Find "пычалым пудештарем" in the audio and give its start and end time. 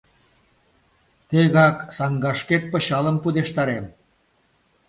2.71-3.85